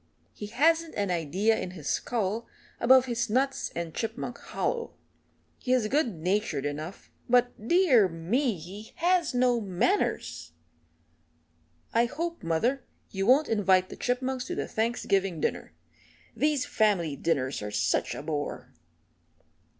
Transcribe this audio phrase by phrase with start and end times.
[0.33, 2.47] He hasn't an idea in his skull
[2.79, 4.95] above his nuts and Chipmunk Hollow.
[5.59, 10.53] He is good natured enough, but, dear me, he has no manners!
[11.93, 15.71] I hope, mother, you won't invite the Chipmunks to the Thanksgiving dinner
[16.35, 18.73] these family dinners are such a bore."